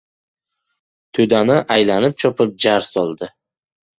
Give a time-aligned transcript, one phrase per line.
[1.17, 3.29] To‘dani aylanib chopib, jar soldi: